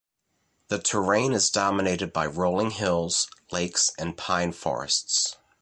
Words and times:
The 0.69 0.79
terrain 0.79 1.31
is 1.31 1.51
dominated 1.51 2.11
by 2.11 2.25
rolling 2.25 2.71
hills, 2.71 3.27
lakes, 3.51 3.91
and 3.99 4.17
pine 4.17 4.51
forests. 4.51 5.37